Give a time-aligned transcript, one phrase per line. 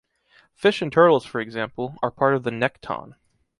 [0.55, 3.13] Fish and turtles for example, are part of the nekton.